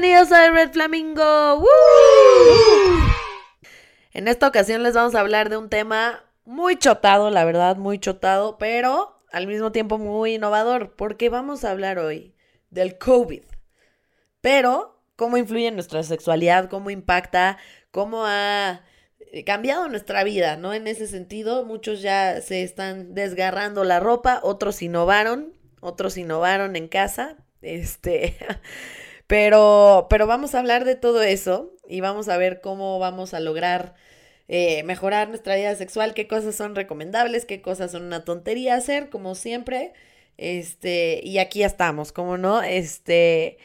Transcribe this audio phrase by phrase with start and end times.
[0.00, 1.62] Bienvenidos a Red Flamingo.
[4.14, 7.98] En esta ocasión les vamos a hablar de un tema muy chotado, la verdad, muy
[7.98, 12.34] chotado, pero al mismo tiempo muy innovador, porque vamos a hablar hoy
[12.70, 13.42] del COVID.
[14.40, 16.70] Pero, ¿cómo influye en nuestra sexualidad?
[16.70, 17.58] ¿Cómo impacta?
[17.90, 18.80] ¿Cómo ha
[19.18, 20.72] eh, cambiado nuestra vida, ¿no?
[20.72, 26.88] En ese sentido, muchos ya se están desgarrando la ropa, otros innovaron, otros innovaron en
[26.88, 28.38] casa, este,
[29.30, 33.38] pero, pero vamos a hablar de todo eso y vamos a ver cómo vamos a
[33.38, 33.94] lograr
[34.48, 39.08] eh, mejorar nuestra vida sexual, qué cosas son recomendables, qué cosas son una tontería hacer,
[39.08, 39.92] como siempre,
[40.36, 43.58] este, y aquí estamos, como no, este,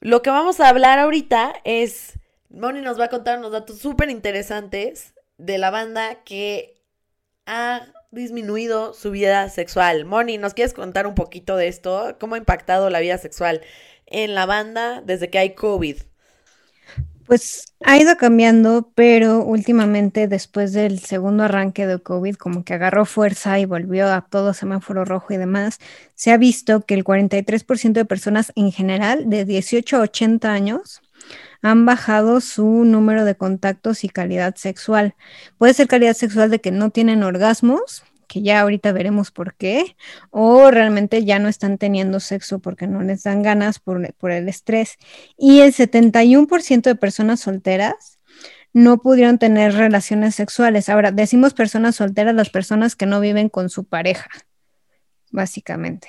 [0.00, 2.18] lo que vamos a hablar ahorita es
[2.48, 6.82] Moni nos va a contar unos datos súper interesantes de la banda que
[7.46, 10.04] ha disminuido su vida sexual.
[10.04, 12.16] Moni, ¿nos quieres contar un poquito de esto?
[12.18, 13.60] ¿Cómo ha impactado la vida sexual
[14.10, 15.96] en la banda desde que hay COVID?
[17.26, 23.04] Pues ha ido cambiando, pero últimamente después del segundo arranque de COVID, como que agarró
[23.04, 25.78] fuerza y volvió a todo semáforo rojo y demás,
[26.16, 31.02] se ha visto que el 43% de personas en general de 18 a 80 años
[31.62, 35.14] han bajado su número de contactos y calidad sexual.
[35.56, 39.96] Puede ser calidad sexual de que no tienen orgasmos, que ya ahorita veremos por qué,
[40.30, 44.00] o realmente ya no están teniendo sexo porque no les dan ganas por,
[44.30, 44.98] el estrés.
[45.36, 48.20] Y el 71% de personas solteras
[48.72, 50.88] no pudieron tener relaciones sexuales.
[50.88, 54.30] Ahora, decimos personas solteras, las personas que no viven con su pareja,
[55.32, 56.08] básicamente.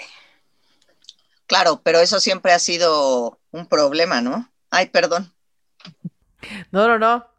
[1.47, 4.47] Claro, pero eso siempre ha sido un problema, ¿no?
[4.69, 5.33] Ay, perdón.
[6.71, 7.30] No, no, no.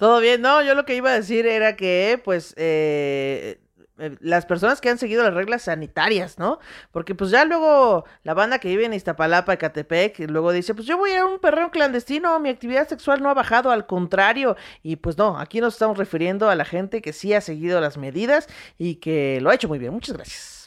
[0.00, 0.40] Todo bien.
[0.40, 3.60] No, yo lo que iba a decir era que, pues, eh,
[3.98, 6.58] eh, las personas que han seguido las reglas sanitarias, ¿no?
[6.90, 10.96] Porque pues ya luego la banda que vive en Iztapalapa, Ecatepec, luego dice, pues yo
[10.96, 14.56] voy a un perreo clandestino, mi actividad sexual no ha bajado, al contrario.
[14.82, 17.98] Y pues no, aquí nos estamos refiriendo a la gente que sí ha seguido las
[17.98, 19.92] medidas y que lo ha hecho muy bien.
[19.92, 20.59] Muchas gracias.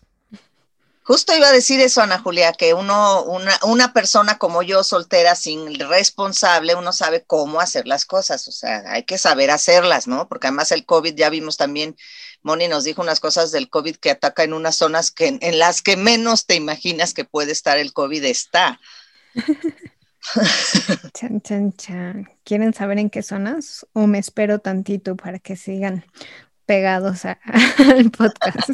[1.04, 5.36] Justo iba a decir eso, Ana Julia, que uno, una, una, persona como yo, soltera,
[5.36, 10.30] sin responsable, uno sabe cómo hacer las cosas, o sea, hay que saber hacerlas, ¿no?
[10.30, 11.98] Porque además el COVID, ya vimos también,
[12.42, 15.82] Moni nos dijo unas cosas del COVID que ataca en unas zonas que, en las
[15.82, 18.80] que menos te imaginas que puede estar el COVID, está.
[21.14, 22.30] chan, chan, chan.
[22.44, 23.86] ¿Quieren saber en qué zonas?
[23.94, 26.06] O me espero tantito para que sigan
[26.66, 28.72] pegados al podcast.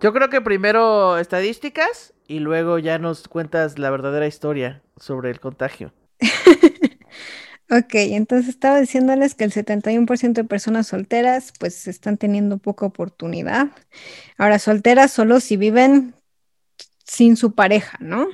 [0.00, 5.40] Yo creo que primero estadísticas y luego ya nos cuentas la verdadera historia sobre el
[5.40, 5.92] contagio.
[7.70, 13.68] ok, entonces estaba diciéndoles que el 71% de personas solteras pues están teniendo poca oportunidad.
[14.36, 16.14] Ahora, solteras solo si viven
[17.04, 18.28] sin su pareja, ¿no?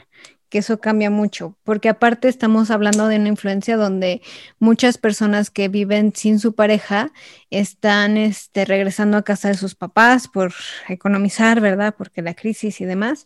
[0.53, 4.21] Que eso cambia mucho, porque aparte estamos hablando de una influencia donde
[4.59, 7.11] muchas personas que viven sin su pareja
[7.49, 10.53] están este, regresando a casa de sus papás por
[10.91, 11.95] economizar, ¿verdad?
[11.97, 13.25] Porque la crisis y demás.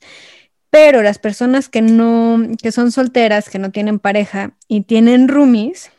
[0.70, 5.91] Pero las personas que no, que son solteras, que no tienen pareja y tienen roomies,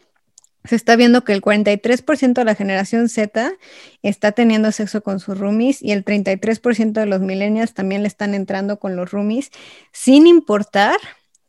[0.67, 3.53] se está viendo que el 43% de la generación Z
[4.01, 8.33] está teniendo sexo con sus roomies y el 33% de los millennials también le están
[8.33, 9.51] entrando con los roomies,
[9.91, 10.97] sin importar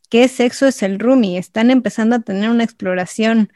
[0.09, 1.37] qué sexo es el roomie.
[1.37, 3.51] Están empezando a tener una exploración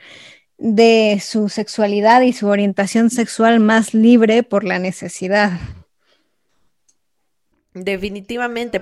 [0.58, 5.60] de su sexualidad y su orientación sexual más libre por la necesidad.
[7.74, 8.82] Definitivamente,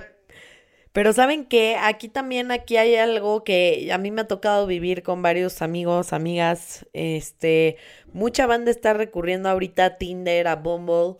[0.92, 5.02] pero saben que aquí también aquí hay algo que a mí me ha tocado vivir
[5.02, 7.78] con varios amigos, amigas, este,
[8.12, 11.16] mucha banda está recurriendo ahorita a Tinder, a Bumble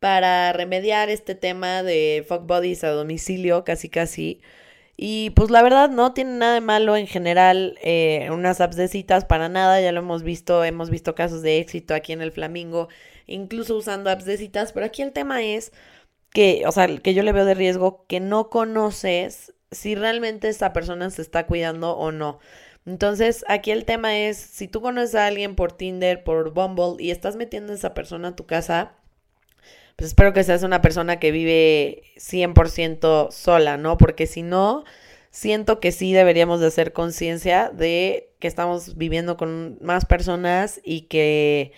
[0.00, 4.40] para remediar este tema de fuck bodies a domicilio, casi casi.
[5.04, 8.86] Y pues la verdad no tiene nada de malo en general eh, unas apps de
[8.86, 12.30] citas para nada, ya lo hemos visto, hemos visto casos de éxito aquí en el
[12.30, 12.86] Flamingo,
[13.26, 15.72] incluso usando apps de citas, pero aquí el tema es
[16.30, 20.72] que, o sea, que yo le veo de riesgo que no conoces si realmente esa
[20.72, 22.38] persona se está cuidando o no.
[22.86, 27.10] Entonces, aquí el tema es, si tú conoces a alguien por Tinder, por Bumble y
[27.10, 28.94] estás metiendo a esa persona a tu casa,
[30.02, 33.98] pues espero que seas una persona que vive 100% sola, ¿no?
[33.98, 34.82] Porque si no,
[35.30, 41.02] siento que sí deberíamos de hacer conciencia de que estamos viviendo con más personas y
[41.02, 41.70] que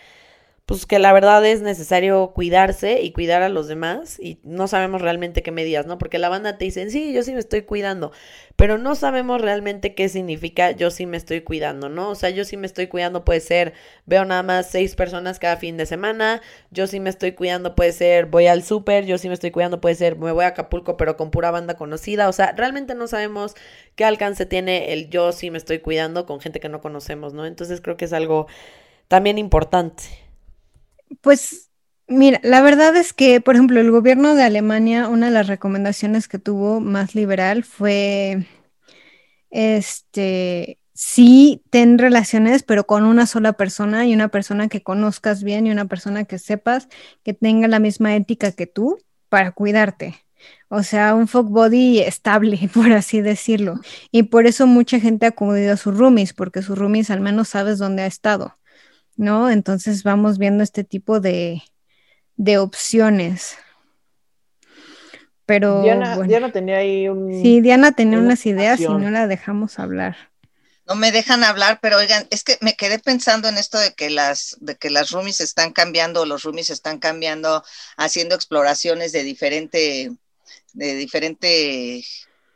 [0.67, 5.03] pues que la verdad es necesario cuidarse y cuidar a los demás y no sabemos
[5.03, 5.99] realmente qué medidas, ¿no?
[5.99, 8.13] Porque la banda te dice, sí, yo sí me estoy cuidando,
[8.57, 12.09] pero no sabemos realmente qué significa yo sí me estoy cuidando, ¿no?
[12.09, 13.75] O sea, yo sí me estoy cuidando puede ser,
[14.07, 16.41] veo nada más seis personas cada fin de semana,
[16.71, 19.83] yo sí me estoy cuidando puede ser, voy al súper, yo sí me estoy cuidando
[19.83, 23.07] puede ser, me voy a Acapulco pero con pura banda conocida, o sea, realmente no
[23.07, 23.55] sabemos
[23.97, 27.45] qué alcance tiene el yo sí me estoy cuidando con gente que no conocemos, ¿no?
[27.45, 28.47] Entonces creo que es algo
[29.09, 30.24] también importante.
[31.21, 31.71] Pues
[32.07, 36.29] mira, la verdad es que, por ejemplo, el gobierno de Alemania, una de las recomendaciones
[36.29, 38.47] que tuvo más liberal fue,
[39.51, 45.67] este, sí, ten relaciones, pero con una sola persona y una persona que conozcas bien
[45.67, 46.89] y una persona que sepas
[47.23, 50.17] que tenga la misma ética que tú para cuidarte.
[50.69, 53.81] O sea, un fuck body estable, por así decirlo.
[54.11, 57.49] Y por eso mucha gente ha acudido a sus roomies, porque sus roomies al menos
[57.49, 58.59] sabes dónde ha estado.
[59.17, 59.51] ¿No?
[59.51, 61.63] Entonces vamos viendo este tipo de,
[62.59, 63.57] opciones.
[65.47, 67.43] Pero Diana, tenía ahí un...
[67.43, 70.17] Sí, Diana tenía unas ideas y no la dejamos hablar.
[70.87, 74.11] No me dejan hablar, pero oigan, es que me quedé pensando en esto de que
[74.11, 77.65] las, de que las roomies están cambiando, los roomies están cambiando,
[77.97, 80.13] haciendo exploraciones de diferente,
[80.75, 82.05] de diferente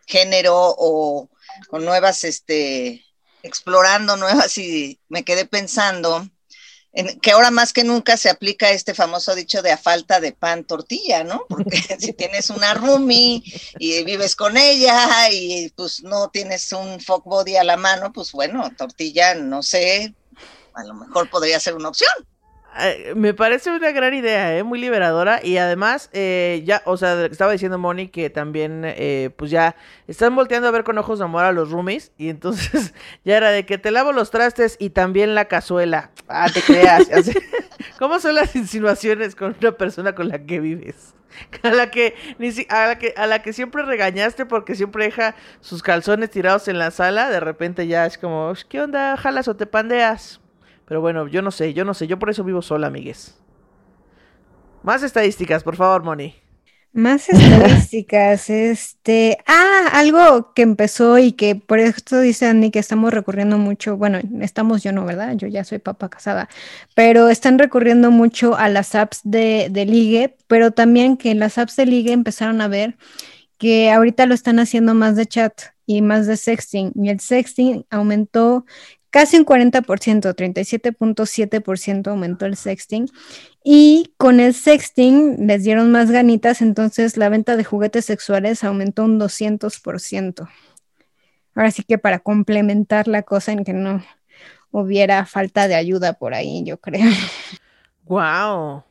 [0.07, 1.31] género o
[1.69, 3.05] con nuevas, este,
[3.43, 6.29] explorando nuevas y me quedé pensando
[7.21, 10.65] que ahora más que nunca se aplica este famoso dicho de a falta de pan
[10.65, 11.45] tortilla, ¿no?
[11.49, 13.43] Porque si tienes una roomie
[13.79, 18.33] y vives con ella y pues no tienes un fuck body a la mano, pues
[18.33, 20.15] bueno, tortilla, no sé,
[20.75, 22.11] a lo mejor podría ser una opción.
[23.17, 24.63] Me parece una gran idea, ¿eh?
[24.63, 29.51] muy liberadora y además, eh, ya, o sea, estaba diciendo Moni que también, eh, pues
[29.51, 29.75] ya
[30.07, 32.95] están volteando a ver con ojos de amor a los roomies y entonces
[33.25, 36.13] ya era de que te lavo los trastes y también la cazuela.
[36.29, 37.09] Ah, te creas.
[37.99, 41.15] ¿Cómo son las insinuaciones con una persona con la que vives?
[41.63, 45.05] A la que, ni si, a la que a la que siempre regañaste porque siempre
[45.05, 49.17] deja sus calzones tirados en la sala, de repente ya es como, ¿qué onda?
[49.17, 50.41] ¿Jalas o te pandeas?
[50.89, 53.37] Pero bueno, yo no sé, yo no sé, yo por eso vivo sola, amigues.
[54.83, 56.35] Más estadísticas, por favor, Moni.
[56.95, 63.13] Más estadísticas, este, ah, algo que empezó y que por esto dice Andy que estamos
[63.13, 65.35] recurriendo mucho, bueno, estamos yo no, ¿verdad?
[65.37, 66.49] Yo ya soy papá casada,
[66.95, 71.77] pero están recurriendo mucho a las apps de, de ligue, pero también que las apps
[71.77, 72.97] de ligue empezaron a ver
[73.59, 75.53] que ahorita lo están haciendo más de chat
[75.85, 78.65] y más de sexting, y el sexting aumentó
[79.11, 83.09] casi un 40%, 37.7% aumentó el sexting.
[83.65, 89.05] Y con el sexting les dieron más ganitas, entonces la venta de juguetes sexuales aumentó
[89.05, 90.49] un 200%.
[91.55, 94.03] Ahora sí que para complementar la cosa en que no
[94.71, 97.11] hubiera falta de ayuda por ahí, yo creo.
[98.05, 98.85] Wow.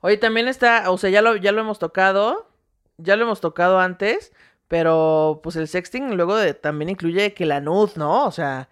[0.00, 2.48] Oye, también está, o sea, ya lo, ya lo hemos tocado,
[2.96, 4.32] ya lo hemos tocado antes,
[4.68, 8.24] pero pues el sexting luego también incluye que la nud, ¿no?
[8.24, 8.68] O sea,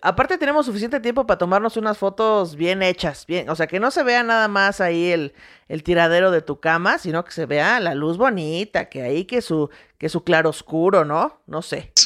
[0.00, 3.90] Aparte tenemos suficiente tiempo para tomarnos unas fotos bien hechas, bien, o sea, que no
[3.90, 5.34] se vea nada más ahí el,
[5.68, 9.42] el tiradero de tu cama, sino que se vea la luz bonita, que ahí que
[9.42, 11.42] su, que su claro oscuro, ¿no?
[11.46, 11.92] No sé.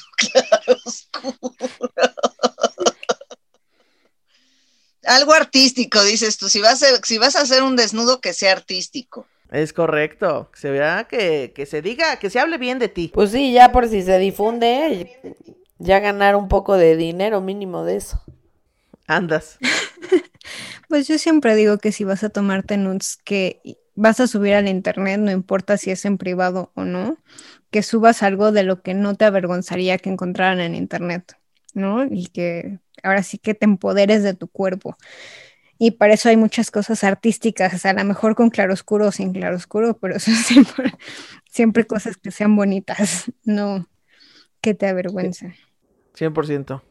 [5.06, 6.48] Algo artístico, dices tú.
[6.48, 9.28] Si vas, a, si vas a hacer un desnudo, que sea artístico.
[9.52, 10.50] Es correcto.
[10.52, 13.12] Que se vea que, que se diga, que se hable bien de ti.
[13.14, 15.20] Pues sí, ya por si se difunde,
[15.78, 18.22] ya ganar un poco de dinero mínimo de eso.
[19.06, 19.58] Andas.
[20.88, 23.60] pues yo siempre digo que si vas a tomarte nudes que
[23.94, 27.18] vas a subir al internet, no importa si es en privado o no,
[27.70, 31.36] que subas algo de lo que no te avergonzaría que encontraran en internet,
[31.74, 32.04] ¿no?
[32.04, 34.96] Y que ahora sí que te empoderes de tu cuerpo.
[35.78, 39.98] Y para eso hay muchas cosas artísticas, a lo mejor con claroscuro o sin claroscuro,
[39.98, 40.92] pero eso siempre,
[41.50, 43.86] siempre cosas que sean bonitas, no
[44.60, 45.54] que te avergüencen.
[46.18, 46.82] 100%.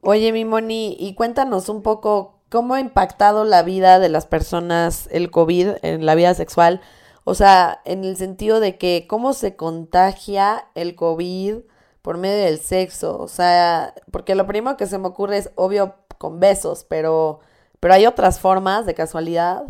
[0.00, 5.08] Oye, mi Moni, y cuéntanos un poco cómo ha impactado la vida de las personas
[5.10, 6.80] el COVID en la vida sexual.
[7.24, 11.56] O sea, en el sentido de que cómo se contagia el COVID
[12.02, 13.18] por medio del sexo.
[13.18, 17.40] O sea, porque lo primero que se me ocurre es obvio con besos, pero,
[17.80, 19.64] pero hay otras formas de casualidad.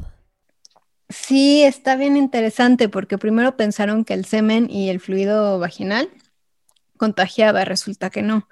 [1.08, 6.10] Sí, está bien interesante porque primero pensaron que el semen y el fluido vaginal
[6.98, 8.46] contagiaba, resulta que no.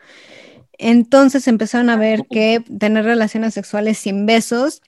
[0.79, 4.81] Entonces empezaron a ver que tener relaciones sexuales sin besos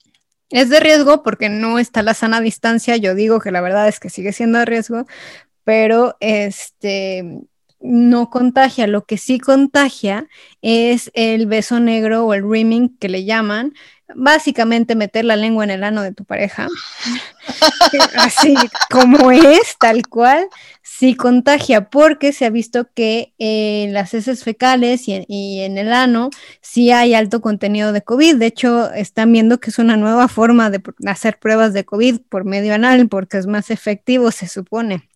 [0.50, 2.97] es de riesgo porque no está la sana distancia.
[2.97, 5.07] Yo digo que la verdad es que sigue siendo de riesgo,
[5.65, 7.43] pero este
[7.81, 8.87] no contagia.
[8.87, 10.27] Lo que sí contagia
[10.62, 13.75] es el beso negro o el rimming que le llaman,
[14.15, 16.69] básicamente meter la lengua en el ano de tu pareja,
[18.17, 18.55] así
[18.91, 20.49] como es, tal cual,
[20.83, 26.31] sí contagia, porque se ha visto que en las heces fecales y en, el ano
[26.61, 28.37] sí hay alto contenido de COVID.
[28.37, 32.45] De hecho, están viendo que es una nueva forma de hacer pruebas de COVID por
[32.45, 35.09] medio anal, porque es más efectivo, se supone.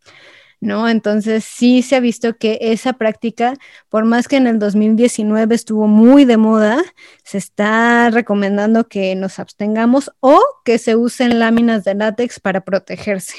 [0.63, 0.89] ¿No?
[0.89, 3.55] Entonces sí se ha visto que esa práctica,
[3.89, 6.83] por más que en el 2019 estuvo muy de moda,
[7.25, 13.35] se está recomendando que nos abstengamos o que se usen láminas de látex para protegerse.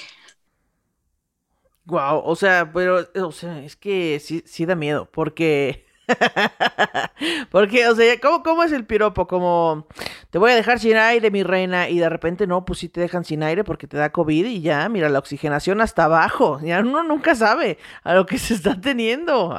[1.86, 5.86] Wow, o sea, pero, o sea, es que sí, sí da miedo, porque
[7.50, 9.28] Porque, o sea, ¿cómo, ¿cómo, es el piropo?
[9.28, 9.88] Como,
[10.34, 13.00] te voy a dejar sin aire, mi reina, y de repente no, pues sí te
[13.00, 16.60] dejan sin aire porque te da COVID y ya, mira, la oxigenación hasta abajo.
[16.64, 19.56] Ya uno nunca sabe a lo que se está teniendo.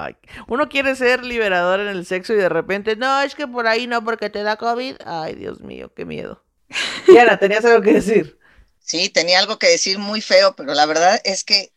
[0.49, 3.87] Uno quiere ser liberador en el sexo y de repente, no, es que por ahí
[3.87, 4.97] no, porque te da COVID.
[5.07, 6.43] Ay, Dios mío, qué miedo.
[7.07, 8.37] Diana, ¿tenías algo que decir?
[8.81, 11.71] Sí, tenía algo que decir muy feo, pero la verdad es que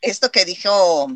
[0.00, 1.08] esto que dijo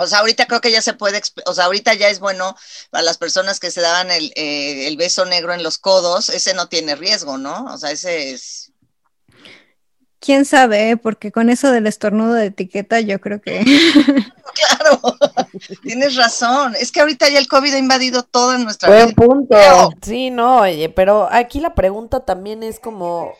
[0.00, 2.54] o sea, ahorita creo que ya se puede, o sea, ahorita ya es bueno
[2.90, 6.54] para las personas que se daban el, eh, el beso negro en los codos, ese
[6.54, 7.64] no tiene riesgo, ¿no?
[7.64, 8.70] O sea, ese es...
[10.20, 13.64] Quién sabe, porque con eso del estornudo de etiqueta yo creo que...
[14.54, 15.00] claro,
[15.82, 16.76] tienes razón.
[16.78, 19.56] Es que ahorita ya el COVID ha invadido toda nuestra Buen punto.
[20.00, 23.32] Sí, no, oye, pero aquí la pregunta también es como,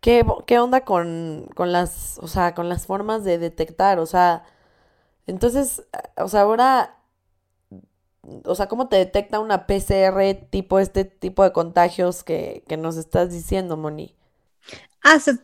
[0.00, 4.00] ¿qué, qué onda con, con las, o sea, con las formas de detectar?
[4.00, 4.42] O sea
[5.26, 5.86] entonces,
[6.16, 6.98] o sea, ahora,
[8.44, 12.96] o sea, ¿cómo te detecta una PCR tipo este tipo de contagios que, que nos
[12.96, 14.16] estás diciendo, Moni?
[15.02, 15.38] Ah, se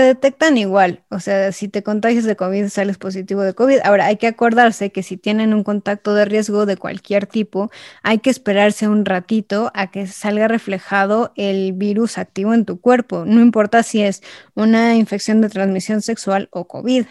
[0.00, 3.80] detectan igual, o sea, si te contagias de COVID, sales positivo de COVID.
[3.82, 7.70] Ahora, hay que acordarse que si tienen un contacto de riesgo de cualquier tipo,
[8.04, 13.24] hay que esperarse un ratito a que salga reflejado el virus activo en tu cuerpo,
[13.26, 14.22] no importa si es
[14.54, 17.06] una infección de transmisión sexual o COVID.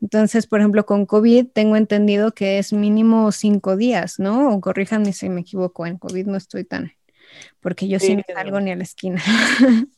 [0.00, 4.54] Entonces, por ejemplo, con COVID tengo entendido que es mínimo cinco días, ¿no?
[4.54, 6.92] O corríjanme si me equivoco, en COVID no estoy tan,
[7.60, 9.22] porque yo sí, no salgo ni a la esquina.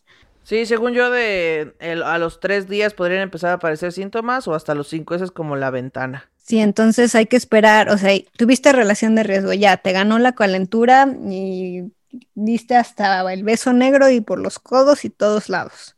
[0.49, 4.75] Sí, según yo, de a los tres días podrían empezar a aparecer síntomas o hasta
[4.75, 6.31] los cinco, esa es como la ventana.
[6.39, 10.33] Sí, entonces hay que esperar, o sea, tuviste relación de riesgo, ya, te ganó la
[10.33, 11.93] calentura y
[12.35, 15.97] diste hasta el beso negro y por los codos y todos lados.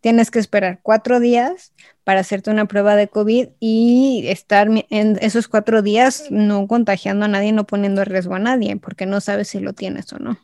[0.00, 5.48] Tienes que esperar cuatro días para hacerte una prueba de COVID y estar en esos
[5.48, 9.48] cuatro días no contagiando a nadie, no poniendo en riesgo a nadie, porque no sabes
[9.48, 10.38] si lo tienes o no.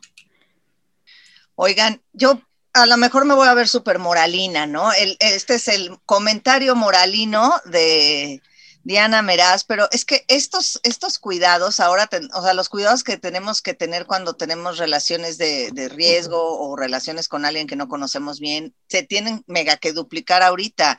[1.55, 2.39] Oigan, yo
[2.73, 4.91] a lo mejor me voy a ver súper moralina, ¿no?
[4.91, 8.41] este es el comentario moralino de
[8.83, 13.61] Diana Meraz, pero es que estos, estos cuidados, ahora, o sea, los cuidados que tenemos
[13.61, 18.41] que tener cuando tenemos relaciones de, de, riesgo o relaciones con alguien que no conocemos
[18.41, 20.97] bien, se tienen mega que duplicar ahorita.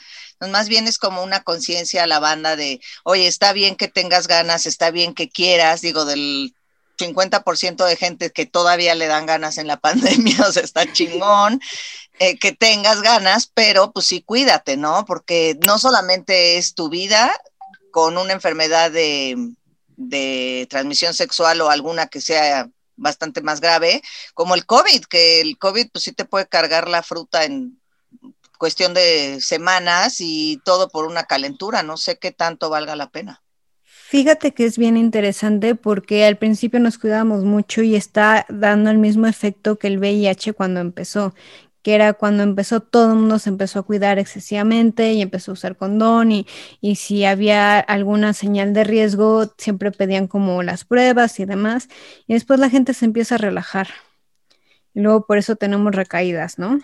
[0.51, 4.29] Más bien es como una conciencia a la banda de, oye, está bien que tengas
[4.29, 6.55] ganas, está bien que quieras, digo, del
[6.97, 11.61] 50% de gente que todavía le dan ganas en la pandemia, o sea, está chingón.
[12.21, 15.05] Eh, que tengas ganas, pero pues sí, cuídate, ¿no?
[15.05, 17.35] Porque no solamente es tu vida
[17.91, 19.37] con una enfermedad de,
[19.97, 24.03] de transmisión sexual o alguna que sea bastante más grave,
[24.35, 27.81] como el COVID, que el COVID pues sí te puede cargar la fruta en
[28.59, 33.44] cuestión de semanas y todo por una calentura, no sé qué tanto valga la pena.
[34.15, 38.99] Fíjate que es bien interesante porque al principio nos cuidábamos mucho y está dando el
[38.99, 41.35] mismo efecto que el VIH cuando empezó,
[41.83, 45.55] que era cuando empezó todo el mundo se empezó a cuidar excesivamente y empezó a
[45.55, 46.47] usar condón y,
[46.81, 51.89] y si había alguna señal de riesgo siempre pedían como las pruebas y demás
[52.29, 53.89] y después la gente se empieza a relajar
[54.95, 56.79] y luego por eso tenemos recaídas, ¿no?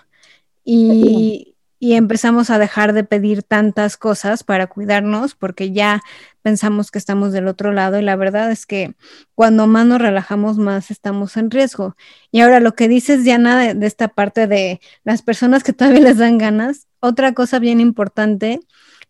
[0.64, 6.02] Y, y empezamos a dejar de pedir tantas cosas para cuidarnos porque ya
[6.42, 8.94] pensamos que estamos del otro lado y la verdad es que
[9.34, 11.96] cuando más nos relajamos más estamos en riesgo.
[12.30, 16.00] Y ahora lo que dices Diana de, de esta parte de las personas que todavía
[16.00, 18.60] les dan ganas, otra cosa bien importante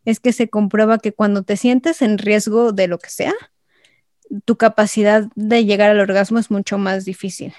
[0.05, 3.35] es que se comprueba que cuando te sientes en riesgo de lo que sea,
[4.45, 7.53] tu capacidad de llegar al orgasmo es mucho más difícil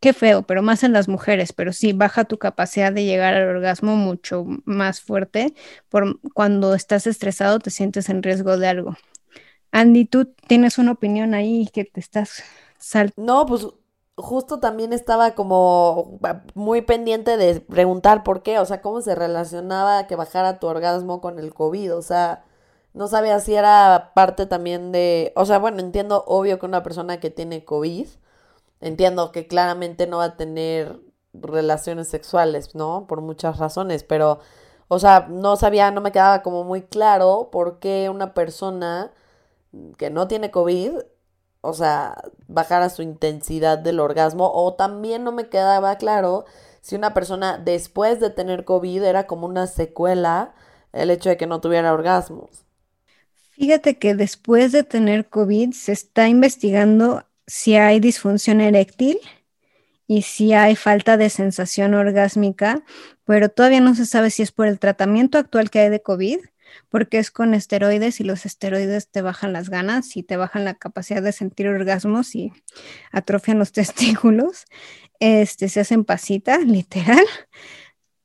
[0.00, 3.48] qué feo, pero más en las mujeres, pero sí baja tu capacidad de llegar al
[3.48, 5.54] orgasmo mucho más fuerte
[5.88, 8.96] por cuando estás estresado te sientes en riesgo de algo.
[9.72, 12.42] Andy, tú tienes una opinión ahí que te estás
[12.78, 13.32] saltando.
[13.32, 13.66] No, pues
[14.16, 16.18] justo también estaba como
[16.54, 21.20] muy pendiente de preguntar por qué, o sea, cómo se relacionaba que bajara tu orgasmo
[21.20, 22.44] con el COVID, o sea,
[22.94, 27.20] no sabía si era parte también de, o sea, bueno, entiendo obvio que una persona
[27.20, 28.08] que tiene COVID,
[28.80, 31.00] entiendo que claramente no va a tener
[31.32, 33.06] relaciones sexuales, ¿no?
[33.06, 34.40] Por muchas razones, pero,
[34.88, 39.12] o sea, no sabía, no me quedaba como muy claro por qué una persona
[39.98, 40.92] que no tiene COVID,
[41.60, 46.44] o sea, bajara su intensidad del orgasmo, o también no me quedaba claro
[46.80, 50.54] si una persona después de tener COVID era como una secuela
[50.92, 52.64] el hecho de que no tuviera orgasmos.
[53.50, 59.18] Fíjate que después de tener COVID se está investigando si hay disfunción eréctil
[60.06, 62.84] y si hay falta de sensación orgásmica,
[63.24, 66.38] pero todavía no se sabe si es por el tratamiento actual que hay de COVID,
[66.90, 70.74] porque es con esteroides y los esteroides te bajan las ganas y te bajan la
[70.74, 72.52] capacidad de sentir orgasmos y
[73.12, 74.66] atrofian los testículos,
[75.18, 77.24] este, se hacen pasita, literal,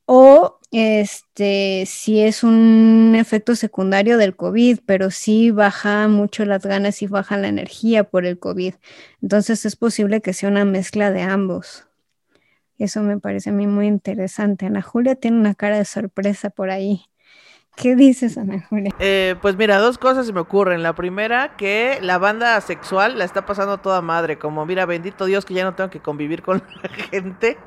[0.06, 7.03] o este, si es un efecto secundario del COVID, pero sí baja mucho las ganas
[7.03, 8.74] y baja la energía por el COVID.
[9.22, 11.86] Entonces es posible que sea una mezcla de ambos.
[12.80, 14.65] Eso me parece a mí muy interesante.
[14.65, 17.06] Ana Julia tiene una cara de sorpresa por ahí.
[17.75, 18.94] ¿Qué dices, Ana Julia?
[19.00, 20.82] Eh, pues mira, dos cosas se me ocurren.
[20.82, 24.39] La primera, que la banda sexual la está pasando toda madre.
[24.39, 27.58] Como, mira, bendito Dios que ya no tengo que convivir con la gente.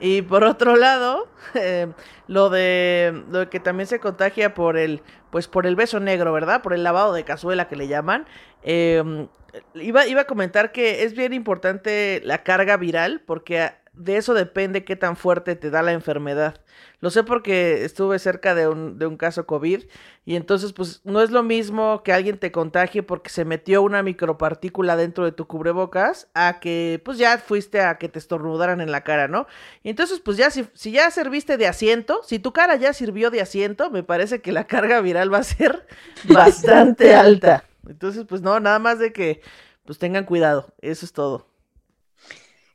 [0.00, 1.88] Y por otro lado, eh,
[2.26, 6.62] lo de lo que también se contagia por el, pues por el beso negro, ¿verdad?
[6.62, 8.26] Por el lavado de cazuela que le llaman.
[8.62, 9.28] Em,
[9.74, 14.84] iba, iba a comentar que es bien importante la carga viral porque de eso depende
[14.84, 16.60] qué tan fuerte te da la enfermedad.
[17.00, 19.84] Lo sé porque estuve cerca de un, de un caso COVID
[20.24, 24.02] y entonces pues no es lo mismo que alguien te contagie porque se metió una
[24.02, 28.92] micropartícula dentro de tu cubrebocas a que pues ya fuiste a que te estornudaran en
[28.92, 29.46] la cara, ¿no?
[29.82, 33.30] Y entonces pues ya si, si ya serviste de asiento, si tu cara ya sirvió
[33.30, 35.86] de asiento, me parece que la carga viral va a ser
[36.24, 37.64] bastante alta.
[37.88, 39.40] Entonces pues no, nada más de que
[39.84, 41.48] pues tengan cuidado, eso es todo.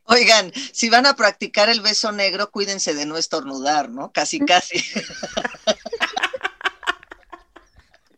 [0.06, 4.12] Oigan, si van a practicar el beso negro, cuídense de no estornudar, ¿no?
[4.12, 4.84] Casi, casi.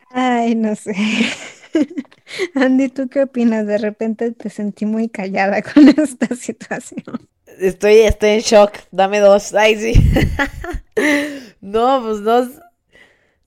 [0.09, 0.93] Ay, no sé.
[2.55, 3.67] Andy, ¿tú qué opinas?
[3.67, 7.27] De repente te sentí muy callada con esta situación.
[7.59, 8.71] Estoy, estoy en shock.
[8.91, 9.53] Dame dos.
[9.53, 9.93] Ay, sí.
[11.61, 12.65] no, pues no.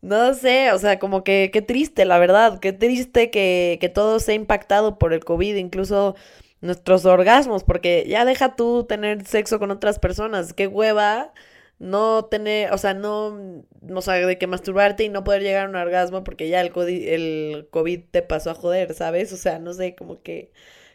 [0.01, 2.61] No sé, o sea, como que qué triste, la verdad.
[2.61, 5.57] Qué triste que, que todo se ha impactado por el COVID.
[5.57, 6.15] Incluso
[6.61, 11.33] nuestros orgasmos, porque ya deja tú tener sexo con otras personas, qué hueva
[11.79, 15.69] no tener, o sea, no, o sea, de que masturbarte y no poder llegar a
[15.69, 19.33] un orgasmo porque ya el el COVID te pasó a joder, ¿sabes?
[19.33, 20.51] O sea, no sé, como que,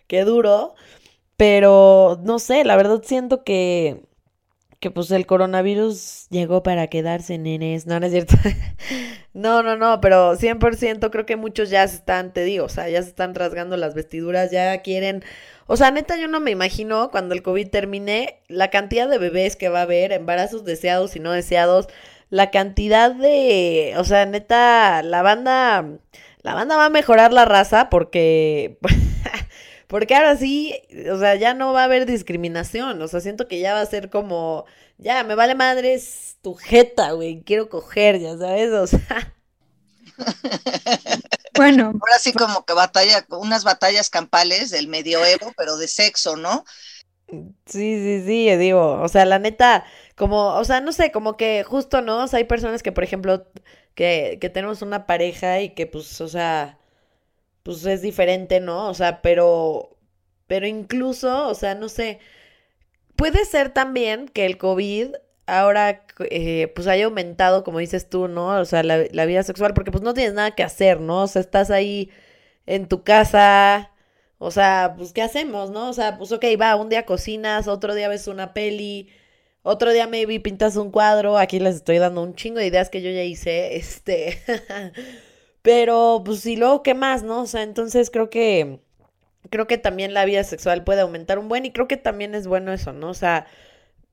[0.07, 0.75] qué duro,
[1.37, 4.01] pero no sé, la verdad siento que,
[4.83, 8.35] que pues el coronavirus llegó para quedarse, nenes, no, no es cierto.
[9.33, 12.89] no, no, no, pero 100% creo que muchos ya se están, te digo, o sea,
[12.89, 15.23] ya se están rasgando las vestiduras, ya quieren
[15.65, 19.55] o sea, neta, yo no me imagino cuando el COVID termine la cantidad de bebés
[19.55, 21.87] que va a haber, embarazos deseados y no deseados,
[22.29, 25.99] la cantidad de, o sea, neta, la banda,
[26.41, 28.77] la banda va a mejorar la raza porque,
[29.93, 30.73] porque ahora sí,
[31.11, 33.85] o sea, ya no va a haber discriminación, o sea, siento que ya va a
[33.85, 34.65] ser como,
[34.97, 39.35] ya, me vale madres tu jeta, güey, quiero coger, ya sabes, o sea.
[41.55, 41.89] Bueno.
[41.89, 46.65] Ahora sí como que batalla, unas batallas campales del medioevo, pero de sexo, ¿no?
[47.29, 51.63] Sí, sí, sí, digo, o sea, la neta, como, o sea, no sé, como que
[51.63, 52.23] justo, ¿no?
[52.23, 53.45] O sea, hay personas que, por ejemplo,
[53.93, 56.79] que, que tenemos una pareja y que, pues, o sea,
[57.63, 58.89] pues es diferente, ¿no?
[58.89, 59.97] O sea, pero,
[60.47, 62.19] pero incluso, o sea, no sé,
[63.15, 68.47] puede ser también que el COVID ahora eh, pues haya aumentado, como dices tú, ¿no?
[68.59, 71.23] O sea, la, la, vida sexual, porque pues no tienes nada que hacer, ¿no?
[71.23, 72.09] O sea, estás ahí
[72.65, 73.91] en tu casa,
[74.37, 75.89] o sea, pues ¿qué hacemos, no?
[75.89, 79.09] O sea, pues ok, va, un día cocinas, otro día ves una peli,
[79.63, 83.01] otro día maybe pintas un cuadro, aquí les estoy dando un chingo de ideas que
[83.01, 84.41] yo ya hice, este,
[85.63, 87.41] pero pues y luego, ¿qué más, no?
[87.41, 88.81] O sea, entonces creo que,
[89.49, 92.47] creo que también la vida sexual puede aumentar un buen y creo que también es
[92.47, 93.09] bueno eso, ¿no?
[93.09, 93.47] O sea,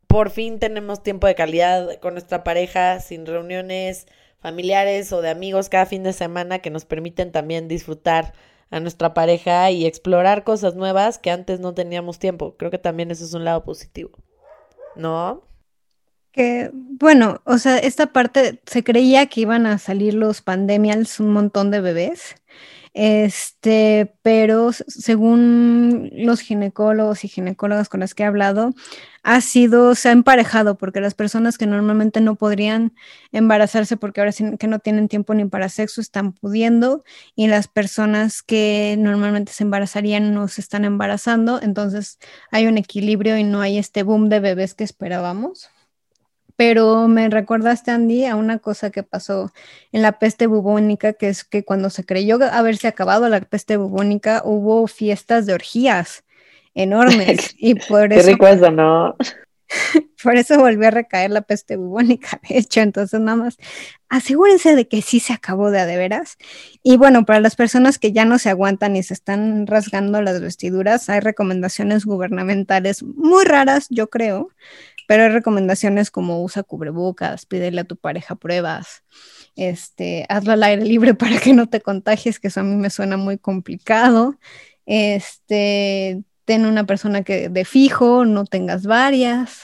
[0.07, 4.07] por fin tenemos tiempo de calidad con nuestra pareja, sin reuniones
[4.41, 8.33] familiares o de amigos cada fin de semana que nos permiten también disfrutar
[8.71, 12.57] a nuestra pareja y explorar cosas nuevas que antes no teníamos tiempo.
[12.57, 14.13] Creo que también eso es un lado positivo.
[14.97, 15.43] ¿No?
[16.33, 21.33] Que, bueno, o sea, esta parte se creía que iban a salir los pandemials un
[21.33, 22.37] montón de bebés.
[22.93, 28.75] Este, pero según los ginecólogos y ginecólogas con las que he hablado,
[29.23, 32.93] ha sido, se ha emparejado porque las personas que normalmente no podrían
[33.33, 37.05] embarazarse porque ahora sí que no tienen tiempo ni para sexo están pudiendo
[37.37, 42.19] y las personas que normalmente se embarazarían no se están embarazando, entonces
[42.51, 45.71] hay un equilibrio y no hay este boom de bebés que esperábamos.
[46.61, 49.51] Pero me recordaste, Andy, a una cosa que pasó
[49.93, 54.43] en la peste bubónica, que es que cuando se creyó haberse acabado la peste bubónica,
[54.45, 56.23] hubo fiestas de orgías
[56.75, 57.55] enormes.
[57.59, 58.27] y por eso.
[58.27, 59.17] Qué rico eso, ¿no?
[60.23, 63.57] Por eso volvió a recaer la peste bubónica, de hecho, entonces nada más
[64.09, 66.37] asegúrense de que sí se acabó de a de veras.
[66.83, 70.41] Y bueno, para las personas que ya no se aguantan y se están rasgando las
[70.41, 74.51] vestiduras, hay recomendaciones gubernamentales muy raras, yo creo,
[75.11, 79.03] pero hay recomendaciones como usa cubrebocas, pídele a tu pareja pruebas,
[79.57, 82.91] este, hazlo al aire libre para que no te contagies, que eso a mí me
[82.91, 84.39] suena muy complicado.
[84.87, 89.63] Este, ten una persona que de fijo, no tengas varias.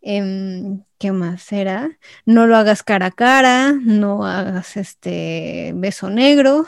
[0.00, 1.98] Em, ¿Qué más era?
[2.24, 6.66] No lo hagas cara a cara, no hagas este beso negro,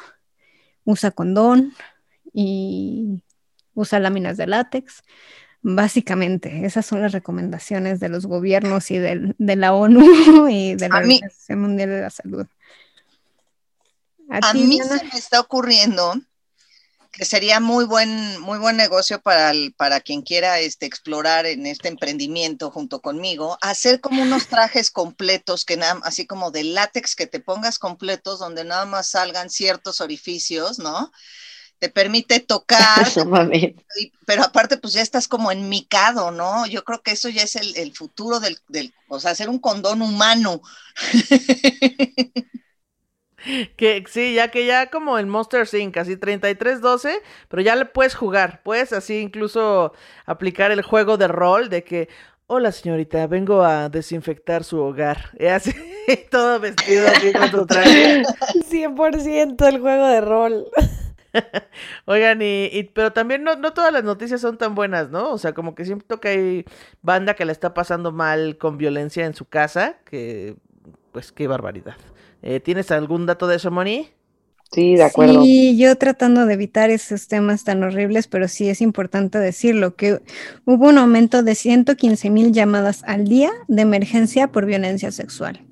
[0.85, 1.72] usa condón
[2.35, 3.22] y
[3.72, 5.02] usa láminas de látex.
[5.68, 10.98] Básicamente, esas son las recomendaciones de los gobiernos y de la ONU y de la
[10.98, 12.46] Organización Mundial de la Salud.
[14.31, 16.14] A, mí se me está ocurriendo
[17.11, 21.88] que sería muy buen, muy buen negocio para, para quien quiera este, explorar en este
[21.88, 27.26] emprendimiento junto conmigo, hacer como unos trajes completos, que nada, así como de látex que
[27.26, 31.11] te pongas completos, donde nada más salgan ciertos orificios, ¿no?
[31.79, 33.07] Te permite tocar,
[34.27, 36.67] pero aparte pues ya estás como enmicado, ¿no?
[36.67, 39.59] Yo creo que eso ya es el, el futuro del, del, o sea, hacer un
[39.59, 40.62] condón humano.
[43.77, 48.15] Que sí, ya que ya como el Monster Sync, así 33-12, pero ya le puedes
[48.15, 49.93] jugar, puedes así incluso
[50.25, 52.09] aplicar el juego de rol de que,
[52.47, 55.31] hola señorita, vengo a desinfectar su hogar.
[55.39, 55.73] Y así,
[56.31, 58.23] todo vestido así con tu traje.
[58.69, 60.67] 100% el juego de rol.
[62.07, 65.31] Oigan, y, pero también no, no todas las noticias son tan buenas, ¿no?
[65.31, 66.64] O sea, como que siento que hay
[67.03, 70.57] banda que la está pasando mal con violencia en su casa, que
[71.12, 71.96] pues qué barbaridad.
[72.42, 74.11] Eh, ¿Tienes algún dato de eso, Moni?
[74.72, 75.42] Sí, de acuerdo.
[75.42, 80.20] Sí, yo tratando de evitar esos temas tan horribles, pero sí es importante decirlo, que
[80.64, 85.64] hubo un aumento de 115 mil llamadas al día de emergencia por violencia sexual.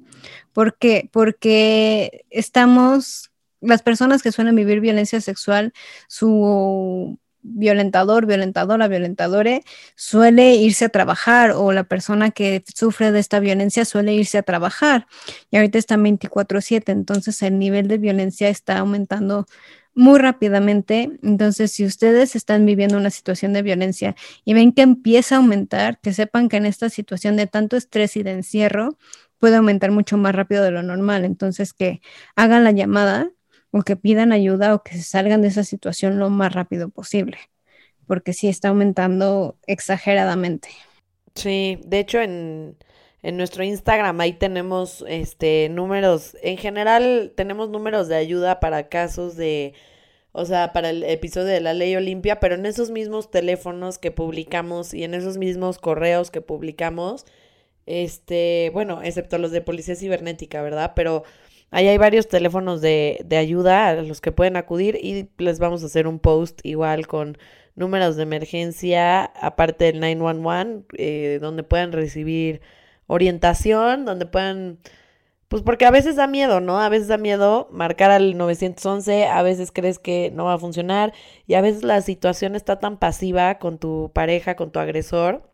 [0.53, 1.11] ¿Por qué?
[1.12, 3.33] Porque estamos,
[3.64, 5.72] las personas que suelen vivir violencia sexual,
[6.09, 9.62] su violentador, violentadora, violentadore,
[9.96, 14.42] suele irse a trabajar o la persona que sufre de esta violencia suele irse a
[14.42, 15.07] trabajar.
[15.50, 19.46] Y ahorita está 24/7, entonces el nivel de violencia está aumentando
[19.94, 21.11] muy rápidamente.
[21.22, 26.00] Entonces, si ustedes están viviendo una situación de violencia y ven que empieza a aumentar,
[26.00, 28.98] que sepan que en esta situación de tanto estrés y de encierro
[29.38, 31.24] puede aumentar mucho más rápido de lo normal.
[31.24, 32.00] Entonces, que
[32.37, 33.31] hagan la llamada
[33.76, 37.38] o que pidan ayuda o que se salgan de esa situación lo más rápido posible,
[38.06, 40.68] porque sí está aumentando exageradamente.
[41.34, 42.76] Sí, de hecho en,
[43.22, 49.34] en nuestro Instagram ahí tenemos este números, en general tenemos números de ayuda para casos
[49.34, 49.74] de,
[50.30, 54.12] o sea, para el episodio de la ley Olimpia, pero en esos mismos teléfonos que
[54.12, 57.26] publicamos y en esos mismos correos que publicamos,
[57.87, 60.92] este, bueno, excepto los de policía cibernética, ¿verdad?
[60.94, 61.24] Pero
[61.74, 65.82] Ahí hay varios teléfonos de, de ayuda a los que pueden acudir y les vamos
[65.82, 67.37] a hacer un post igual con
[67.74, 72.60] números de emergencia, aparte del 911, eh, donde puedan recibir
[73.08, 74.78] orientación, donde puedan,
[75.48, 76.80] pues porque a veces da miedo, ¿no?
[76.80, 81.12] A veces da miedo marcar al 911, a veces crees que no va a funcionar
[81.48, 85.50] y a veces la situación está tan pasiva con tu pareja, con tu agresor,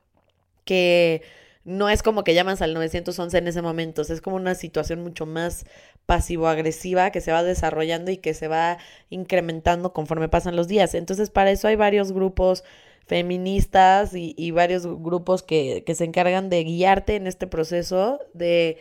[0.65, 1.23] que
[1.65, 5.27] no es como que llamas al 911 en ese momento, es como una situación mucho
[5.27, 5.65] más
[6.11, 8.79] pasivo-agresiva que se va desarrollando y que se va
[9.11, 10.97] incrementando conforme pasan los días.
[10.97, 12.65] Entonces, para eso hay varios grupos
[13.07, 18.79] feministas y, varios grupos que, que se encargan de guiarte en este proceso de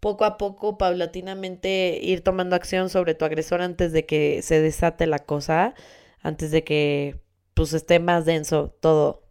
[0.00, 5.06] poco a poco, paulatinamente, ir tomando acción sobre tu agresor antes de que se desate
[5.06, 5.74] la cosa,
[6.22, 7.20] antes de que
[7.52, 9.24] pues esté más denso todo.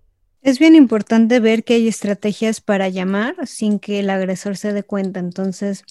[0.43, 4.83] Es bien importante ver que hay estrategias para llamar sin que el agresor se dé
[4.83, 5.19] cuenta.
[5.19, 5.83] Entonces,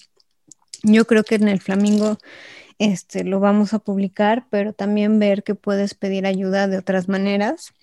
[0.83, 2.17] yo creo que en el Flamingo
[2.79, 7.73] este, lo vamos a publicar, pero también ver que puedes pedir ayuda de otras maneras.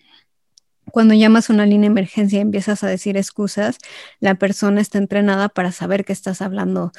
[0.90, 3.78] Cuando llamas a una línea de emergencia y empiezas a decir excusas,
[4.20, 6.92] la persona está entrenada para saber que estás hablando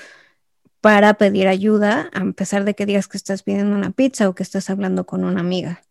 [0.82, 4.44] para pedir ayuda, a pesar de que digas que estás pidiendo una pizza o que
[4.44, 5.82] estás hablando con una amiga,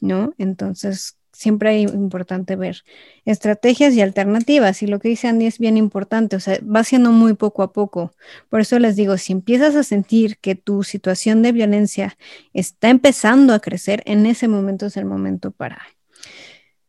[0.00, 0.34] ¿no?
[0.38, 2.82] Entonces, siempre es importante ver
[3.24, 4.82] estrategias y alternativas.
[4.82, 7.72] Y lo que dice Andy es bien importante, o sea, va siendo muy poco a
[7.72, 8.12] poco.
[8.48, 12.18] Por eso les digo, si empiezas a sentir que tu situación de violencia
[12.54, 15.80] está empezando a crecer, en ese momento es el momento para...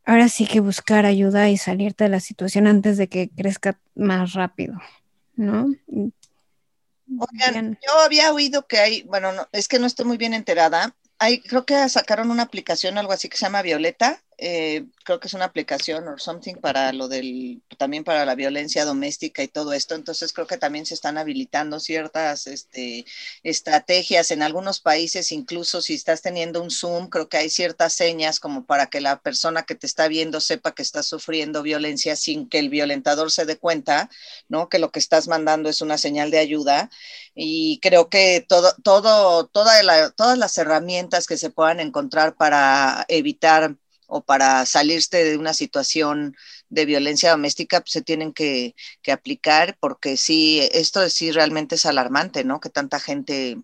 [0.03, 4.33] Ahora sí que buscar ayuda y salirte de la situación antes de que crezca más
[4.33, 4.79] rápido,
[5.35, 5.67] ¿no?
[7.19, 10.95] Oigan, yo había oído que hay, bueno, no, es que no estoy muy bien enterada,
[11.19, 15.27] hay, creo que sacaron una aplicación, algo así que se llama Violeta, eh, creo que
[15.27, 19.73] es una aplicación o something para lo del, también para la violencia doméstica y todo
[19.73, 19.95] esto.
[19.95, 23.05] Entonces creo que también se están habilitando ciertas este,
[23.43, 28.39] estrategias en algunos países, incluso si estás teniendo un Zoom, creo que hay ciertas señas
[28.39, 32.47] como para que la persona que te está viendo sepa que estás sufriendo violencia sin
[32.47, 34.09] que el violentador se dé cuenta,
[34.47, 34.69] ¿no?
[34.69, 36.89] Que lo que estás mandando es una señal de ayuda.
[37.35, 43.75] Y creo que todo, todo, toda todas las herramientas que se puedan encontrar para evitar
[44.09, 46.35] o para salirte de una situación
[46.69, 48.75] de violencia doméstica, pues se tienen que,
[49.11, 52.59] aplicar, porque sí, esto sí realmente es alarmante, ¿no?
[52.59, 53.57] Que tanta gente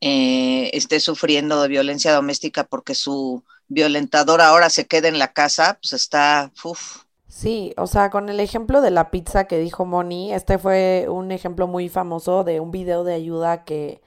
[0.00, 5.78] eh, esté sufriendo de violencia doméstica porque su violentador ahora se queda en la casa,
[5.80, 7.04] pues está, uff.
[7.28, 11.32] Sí, o sea, con el ejemplo de la pizza que dijo Moni, este fue un
[11.32, 14.00] ejemplo muy famoso de un video de ayuda que,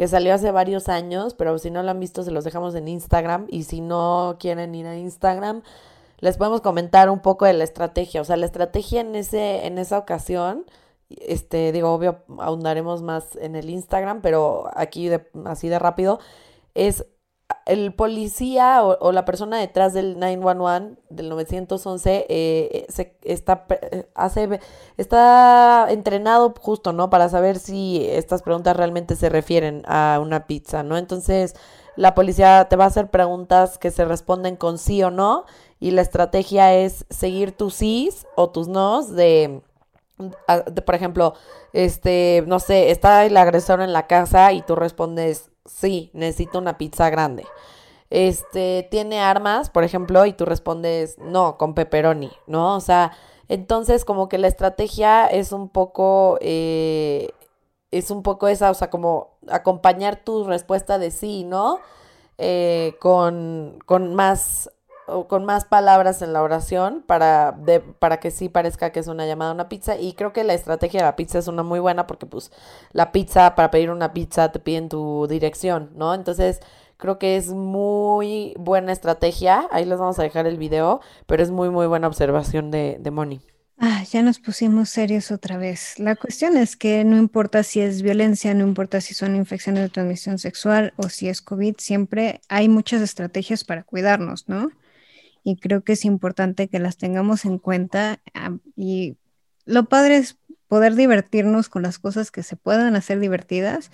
[0.00, 2.88] que salió hace varios años, pero si no lo han visto se los dejamos en
[2.88, 3.44] Instagram.
[3.50, 5.60] Y si no quieren ir a Instagram,
[6.20, 9.76] les podemos comentar un poco de la estrategia, o sea, la estrategia en ese en
[9.76, 10.64] esa ocasión
[11.10, 16.18] este digo, obvio ahondaremos más en el Instagram, pero aquí de, así de rápido
[16.72, 17.04] es
[17.70, 24.60] el policía o, la persona detrás del 911, del 911, eh, se, está, eh, hace,
[24.96, 27.10] está entrenado justo, ¿no?
[27.10, 30.96] Para saber si estas preguntas realmente se refieren a una pizza, ¿no?
[30.96, 31.54] Entonces,
[31.94, 35.44] la policía te va a hacer preguntas que se responden con sí o no
[35.78, 39.62] y la estrategia es seguir tus sís o tus nos de
[40.84, 41.34] por ejemplo,
[41.72, 46.78] este, no sé, está el agresor en la casa y tú respondes sí, necesito una
[46.78, 47.46] pizza grande.
[48.10, 52.76] Este, tiene armas, por ejemplo, y tú respondes, no, con pepperoni, ¿no?
[52.76, 53.12] O sea,
[53.48, 57.30] entonces como que la estrategia es un poco, eh,
[57.90, 61.78] es un poco esa, o sea, como acompañar tu respuesta de sí, ¿no?
[62.38, 64.70] Eh, con, con más
[65.28, 69.26] con más palabras en la oración para, de, para que sí parezca que es una
[69.26, 69.96] llamada a una pizza.
[69.96, 72.50] Y creo que la estrategia de la pizza es una muy buena porque pues
[72.92, 76.14] la pizza, para pedir una pizza te piden tu dirección, ¿no?
[76.14, 76.60] Entonces
[76.96, 79.66] creo que es muy buena estrategia.
[79.70, 83.10] Ahí les vamos a dejar el video, pero es muy, muy buena observación de, de
[83.10, 83.40] Moni.
[83.82, 85.98] Ah, ya nos pusimos serios otra vez.
[85.98, 89.88] La cuestión es que no importa si es violencia, no importa si son infecciones de
[89.88, 94.70] transmisión sexual o si es COVID, siempre hay muchas estrategias para cuidarnos, ¿no?
[95.42, 98.20] Y creo que es importante que las tengamos en cuenta
[98.76, 99.16] y
[99.64, 103.90] lo padre es poder divertirnos con las cosas que se puedan hacer divertidas,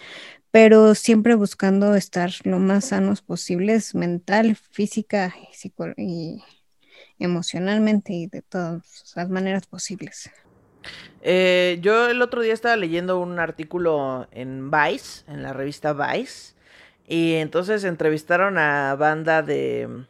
[0.51, 5.35] pero siempre buscando estar lo más sanos posibles mental, física
[5.97, 6.43] y,
[7.19, 10.31] y emocionalmente y de todas las maneras posibles.
[11.23, 16.55] Eh, yo el otro día estaba leyendo un artículo en Vice, en la revista Vice,
[17.09, 20.07] y entonces entrevistaron a banda de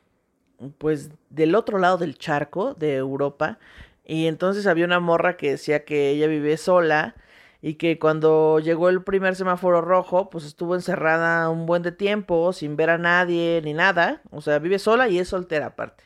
[0.78, 3.58] pues del otro lado del charco de Europa
[4.04, 7.14] y entonces había una morra que decía que ella vive sola
[7.62, 12.52] y que cuando llegó el primer semáforo rojo pues estuvo encerrada un buen de tiempo
[12.52, 16.04] sin ver a nadie ni nada, o sea, vive sola y es soltera aparte.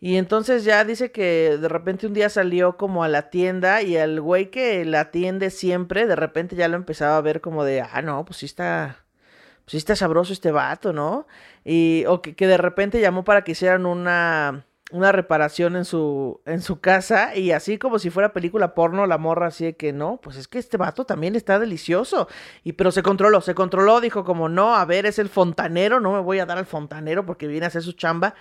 [0.00, 3.96] Y entonces ya dice que de repente un día salió como a la tienda y
[3.96, 7.80] al güey que la atiende siempre, de repente ya lo empezaba a ver como de,
[7.80, 9.03] ah, no, pues sí está,
[9.64, 11.26] pues sí está sabroso este vato, ¿no?
[11.64, 16.42] Y, o que, que de repente llamó para que hicieran una una reparación en su,
[16.44, 19.94] en su casa y así como si fuera película porno, la morra así de que
[19.94, 22.28] no, pues es que este vato también está delicioso.
[22.64, 26.12] Y pero se controló, se controló, dijo como no, a ver, es el fontanero, no
[26.12, 28.34] me voy a dar al fontanero porque viene a hacer su chamba.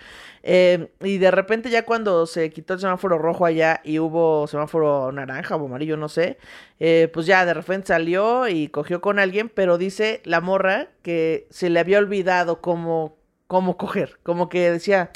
[0.43, 5.11] Eh, y de repente ya cuando se quitó el semáforo rojo allá y hubo semáforo
[5.13, 6.37] naranja o amarillo, no sé,
[6.79, 11.47] eh, pues ya de repente salió y cogió con alguien, pero dice la morra que
[11.49, 13.15] se le había olvidado cómo,
[13.47, 15.11] cómo coger, como que decía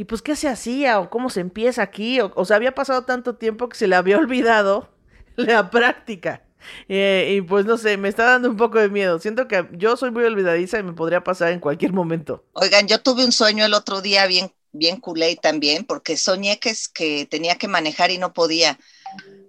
[0.00, 3.34] y pues qué se hacía o cómo se empieza aquí, o, sea, había pasado tanto
[3.34, 4.88] tiempo que se le había olvidado
[5.36, 6.42] la práctica.
[6.88, 9.18] Eh, y pues no sé, me está dando un poco de miedo.
[9.18, 12.46] Siento que yo soy muy olvidadiza y me podría pasar en cualquier momento.
[12.54, 16.70] Oigan, yo tuve un sueño el otro día bien, bien culé también, porque soñé que,
[16.70, 18.78] es, que tenía que manejar y no podía.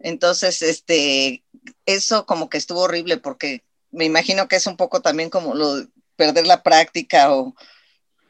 [0.01, 1.45] Entonces, este,
[1.85, 5.77] eso como que estuvo horrible porque me imagino que es un poco también como lo
[5.77, 5.87] de
[6.17, 7.55] perder la práctica o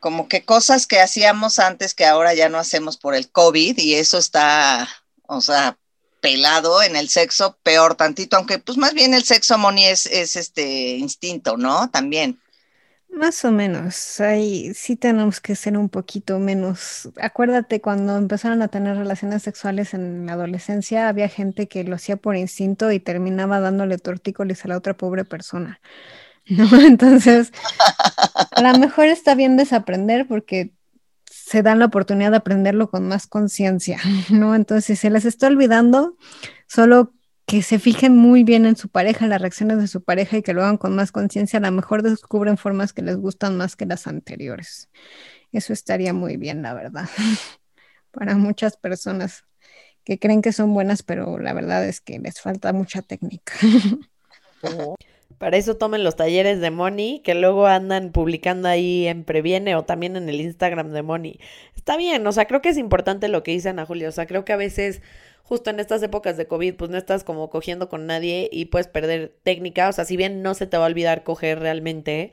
[0.01, 3.93] como que cosas que hacíamos antes que ahora ya no hacemos por el COVID y
[3.93, 4.89] eso está,
[5.27, 5.77] o sea,
[6.21, 10.35] pelado en el sexo, peor tantito, aunque pues más bien el sexo, Moni, es, es
[10.35, 11.89] este instinto, ¿no?
[11.91, 12.39] También.
[13.09, 17.09] Más o menos, ahí sí tenemos que ser un poquito menos.
[17.21, 22.15] Acuérdate, cuando empezaron a tener relaciones sexuales en la adolescencia, había gente que lo hacía
[22.15, 25.79] por instinto y terminaba dándole tortícolis a la otra pobre persona.
[26.47, 26.67] ¿No?
[26.81, 27.51] Entonces,
[28.51, 30.73] a lo mejor está bien desaprender porque
[31.29, 33.99] se dan la oportunidad de aprenderlo con más conciencia,
[34.29, 34.55] ¿no?
[34.55, 36.17] Entonces, si se les está olvidando,
[36.67, 37.13] solo
[37.45, 40.53] que se fijen muy bien en su pareja, las reacciones de su pareja y que
[40.53, 43.85] lo hagan con más conciencia, a lo mejor descubren formas que les gustan más que
[43.85, 44.89] las anteriores.
[45.51, 47.09] Eso estaría muy bien, la verdad,
[48.11, 49.43] para muchas personas
[50.03, 53.53] que creen que son buenas, pero la verdad es que les falta mucha técnica.
[55.41, 59.83] Para eso tomen los talleres de Moni, que luego andan publicando ahí en Previene o
[59.83, 61.39] también en el Instagram de Moni.
[61.75, 64.27] Está bien, o sea, creo que es importante lo que dice Ana Julia, o sea,
[64.27, 65.01] creo que a veces
[65.41, 68.87] justo en estas épocas de COVID, pues no estás como cogiendo con nadie y puedes
[68.87, 72.31] perder técnica, o sea, si bien no se te va a olvidar coger realmente,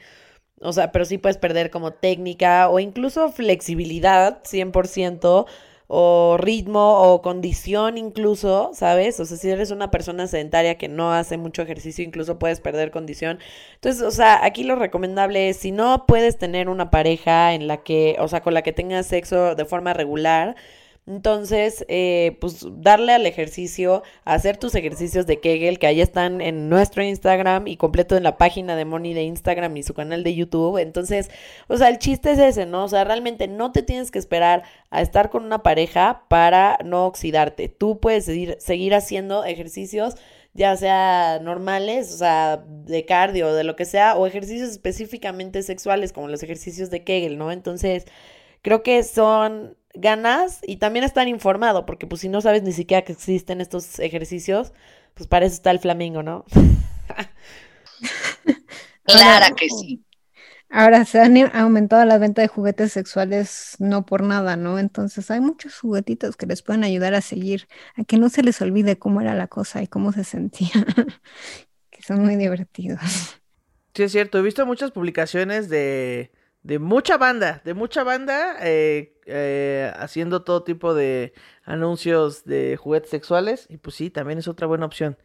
[0.61, 5.47] o sea, pero sí puedes perder como técnica o incluso flexibilidad 100%
[5.89, 9.19] o ritmo o condición incluso, ¿sabes?
[9.21, 12.91] O sea, si eres una persona sedentaria que no hace mucho ejercicio, incluso puedes perder
[12.91, 13.39] condición.
[13.75, 17.79] Entonces, o sea, aquí lo recomendable es, si no puedes tener una pareja en la
[17.79, 20.57] que, o sea, con la que tengas sexo de forma regular,
[21.09, 26.69] entonces, eh, pues darle al ejercicio, hacer tus ejercicios de Kegel, que ahí están en
[26.69, 30.35] nuestro Instagram y completo en la página de Moni de Instagram y su canal de
[30.35, 30.77] YouTube.
[30.77, 31.31] Entonces,
[31.67, 32.85] o sea, el chiste es ese, ¿no?
[32.85, 37.07] O sea, realmente no te tienes que esperar a estar con una pareja para no
[37.07, 37.71] oxidarte.
[37.71, 40.17] Tú puedes seguir, seguir haciendo ejercicios
[40.53, 46.13] ya sea normales, o sea, de cardio, de lo que sea, o ejercicios específicamente sexuales,
[46.13, 47.53] como los ejercicios de Kegel, ¿no?
[47.53, 48.07] Entonces,
[48.63, 53.05] creo que son ganas y también estar informado, porque pues si no sabes ni siquiera
[53.05, 54.73] que existen estos ejercicios,
[55.15, 56.45] pues para eso está el flamingo, ¿no?
[59.05, 60.05] Claro que sí.
[60.71, 64.79] Ahora se han aumentado la venta de juguetes sexuales no por nada, ¿no?
[64.79, 68.61] Entonces hay muchos juguetitos que les pueden ayudar a seguir, a que no se les
[68.61, 70.69] olvide cómo era la cosa y cómo se sentía,
[71.91, 73.01] que son muy divertidos.
[73.95, 76.33] Sí, es cierto, he visto muchas publicaciones de,
[76.63, 81.33] de mucha banda, de mucha banda eh, eh, haciendo todo tipo de
[81.65, 85.17] anuncios de juguetes sexuales y pues sí, también es otra buena opción.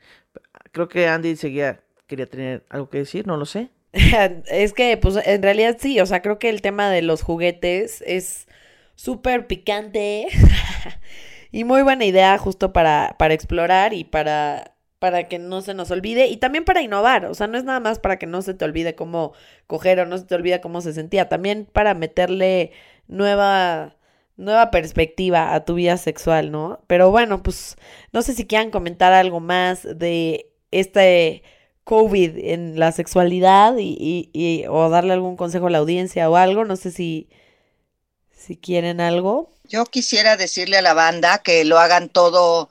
[0.72, 3.70] Creo que Andy seguía, quería tener algo que decir, no lo sé.
[3.94, 8.04] es que pues en realidad sí, o sea, creo que el tema de los juguetes
[8.06, 8.48] es
[8.96, 10.28] súper picante
[11.52, 15.92] y muy buena idea justo para, para explorar y para para que no se nos
[15.92, 18.54] olvide y también para innovar, o sea, no es nada más para que no se
[18.54, 19.34] te olvide cómo
[19.68, 22.72] coger o no se te olvide cómo se sentía, también para meterle
[23.08, 23.96] nueva
[24.36, 26.82] nueva perspectiva a tu vida sexual, ¿no?
[26.88, 27.76] Pero bueno, pues
[28.12, 31.44] no sé si quieran comentar algo más de este
[31.84, 36.66] COVID en la sexualidad y, y, o darle algún consejo a la audiencia o algo,
[36.66, 37.30] no sé si
[38.32, 39.52] si quieren algo.
[39.66, 42.70] Yo quisiera decirle a la banda que lo hagan todo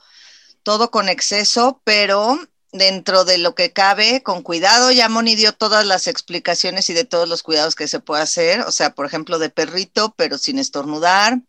[0.62, 2.38] todo con exceso, pero
[2.72, 4.90] dentro de lo que cabe, con cuidado.
[4.90, 8.60] Ya Moni dio todas las explicaciones y de todos los cuidados que se puede hacer,
[8.62, 11.40] o sea, por ejemplo, de perrito, pero sin estornudar,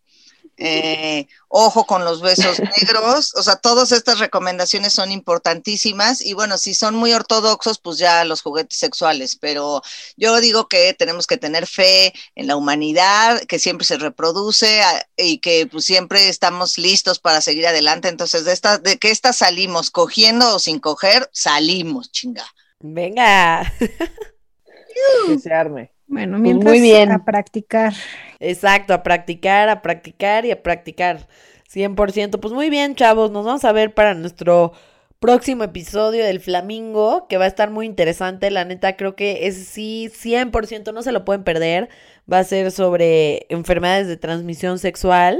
[0.56, 6.58] eh, ojo con los besos negros, o sea, todas estas recomendaciones son importantísimas y bueno,
[6.58, 9.82] si son muy ortodoxos, pues ya los juguetes sexuales, pero
[10.16, 14.80] yo digo que tenemos que tener fe en la humanidad, que siempre se reproduce
[15.16, 19.32] y que pues siempre estamos listos para seguir adelante, entonces de esta, de que esta
[19.32, 22.46] salimos cogiendo o sin coger, salimos, chinga.
[22.78, 23.72] Venga.
[25.26, 25.90] que se arme.
[26.06, 27.94] Bueno, pues mientras a practicar.
[28.44, 31.26] Exacto, a practicar, a practicar y a practicar.
[31.72, 32.40] 100%.
[32.40, 34.72] Pues muy bien, chavos, nos vamos a ver para nuestro
[35.18, 38.50] próximo episodio del Flamingo, que va a estar muy interesante.
[38.50, 41.88] La neta, creo que es sí, 100%, no se lo pueden perder.
[42.30, 45.38] Va a ser sobre enfermedades de transmisión sexual.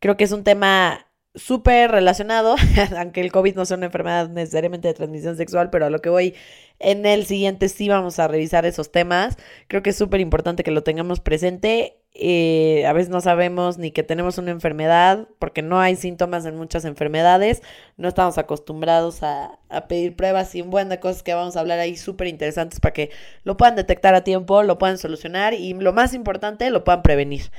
[0.00, 2.56] Creo que es un tema súper relacionado,
[2.96, 6.08] aunque el COVID no sea una enfermedad necesariamente de transmisión sexual, pero a lo que
[6.08, 6.34] voy
[6.78, 9.36] en el siguiente sí vamos a revisar esos temas.
[9.68, 11.98] Creo que es súper importante que lo tengamos presente.
[12.20, 16.56] Eh, a veces no sabemos ni que tenemos una enfermedad, porque no hay síntomas en
[16.56, 17.62] muchas enfermedades.
[17.96, 21.60] No estamos acostumbrados a, a pedir pruebas y un buen de cosas que vamos a
[21.60, 23.10] hablar ahí súper interesantes para que
[23.44, 27.50] lo puedan detectar a tiempo, lo puedan solucionar y lo más importante, lo puedan prevenir.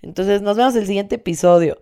[0.00, 1.78] Entonces nos vemos el siguiente episodio.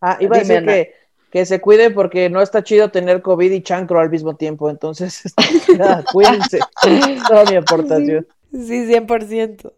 [0.00, 0.92] Ah, iba a decir que
[1.30, 4.70] que se cuide porque no está chido tener COVID y chancro al mismo tiempo.
[4.70, 5.22] Entonces,
[5.78, 6.60] ya, cuídense.
[7.28, 8.26] Toda mi aportación.
[8.52, 9.72] Sí, 100%.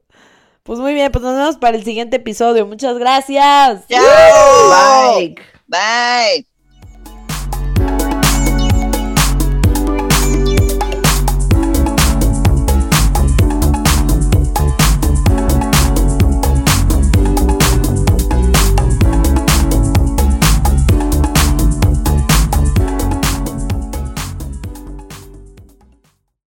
[0.70, 2.64] Pues muy bien, pues nos vemos para el siguiente episodio.
[2.64, 3.88] Muchas gracias.
[3.88, 5.18] Chao.
[5.18, 5.34] Bye.
[5.66, 6.49] Bye.